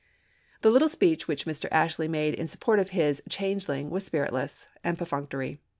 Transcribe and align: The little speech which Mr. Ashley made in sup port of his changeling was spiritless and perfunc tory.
The 0.63 0.71
little 0.71 0.89
speech 0.89 1.27
which 1.27 1.45
Mr. 1.45 1.67
Ashley 1.71 2.07
made 2.07 2.33
in 2.33 2.47
sup 2.47 2.59
port 2.59 2.79
of 2.79 2.89
his 2.89 3.21
changeling 3.29 3.91
was 3.91 4.03
spiritless 4.03 4.67
and 4.83 4.97
perfunc 4.97 5.29
tory. 5.29 5.59